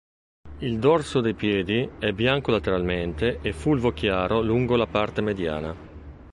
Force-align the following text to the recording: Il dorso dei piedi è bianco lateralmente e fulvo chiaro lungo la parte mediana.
Il 0.57 0.79
dorso 0.79 1.21
dei 1.21 1.35
piedi 1.35 1.87
è 1.99 2.11
bianco 2.11 2.49
lateralmente 2.49 3.37
e 3.41 3.53
fulvo 3.53 3.93
chiaro 3.93 4.41
lungo 4.41 4.75
la 4.75 4.87
parte 4.87 5.21
mediana. 5.21 5.75